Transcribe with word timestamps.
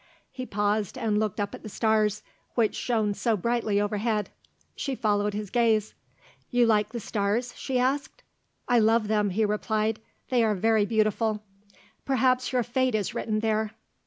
He 0.31 0.47
paused, 0.47 0.97
and 0.97 1.19
looked 1.19 1.39
up 1.39 1.53
at 1.53 1.61
the 1.61 1.69
stars, 1.69 2.23
which 2.55 2.73
shone 2.73 3.13
so 3.13 3.37
brightly 3.37 3.79
overhead. 3.79 4.31
She 4.75 4.95
followed 4.95 5.35
his 5.35 5.51
gaze. 5.51 5.93
"You 6.49 6.65
like 6.65 6.89
the 6.89 6.99
stars?" 6.99 7.53
she 7.55 7.77
asked. 7.77 8.23
"I 8.67 8.79
love 8.79 9.09
them," 9.09 9.29
he 9.29 9.45
replied; 9.45 9.99
"they 10.31 10.43
are 10.43 10.55
very 10.55 10.87
beautiful." 10.87 11.43
"Perhaps 12.03 12.51
your 12.51 12.63
fate 12.63 12.95
is 12.95 13.13
written 13.13 13.41
there." 13.41 13.73